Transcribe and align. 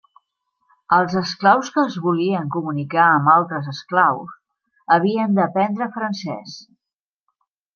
Els 0.95 1.11
esclaus 1.19 1.69
que 1.75 1.83
es 1.89 1.97
volien 2.05 2.49
comunicar 2.55 3.03
amb 3.09 3.31
altres 3.35 3.69
esclaus 3.75 4.33
havien 4.97 5.37
d'aprendre 5.41 5.93
francès. 5.99 6.57